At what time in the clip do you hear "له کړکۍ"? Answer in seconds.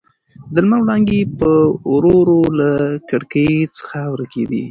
2.59-3.51